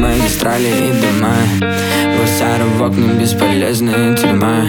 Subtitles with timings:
[0.00, 1.34] магистрали и дома
[2.16, 4.64] Гусары в окна бесполезная тюрьма.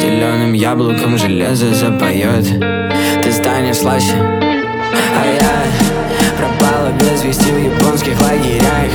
[0.00, 2.46] Зеленым яблоком железо запоет
[3.22, 5.58] Ты станешь слаще, а я
[6.36, 8.90] Пропала без вести в японских лагерях.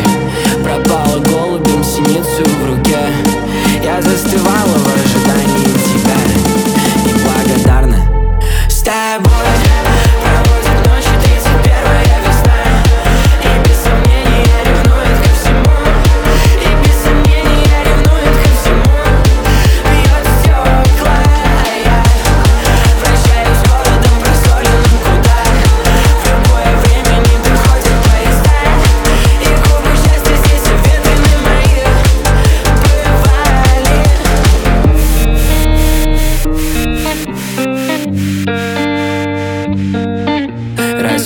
[0.64, 2.98] Пропала голубем синицу в руке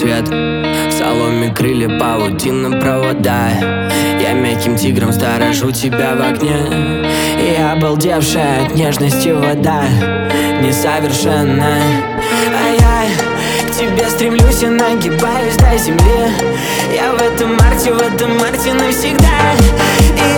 [0.08, 3.50] В соломе крылья паутина провода.
[4.22, 7.06] Я мягким тигром сторожу тебя в окне
[7.38, 9.84] И обалдевшая от нежности вода.
[10.62, 11.82] Несовершенна
[12.56, 16.32] А я к тебе стремлюсь и нагибаюсь до земли.
[16.96, 20.37] Я в этом марте, в этом марте навсегда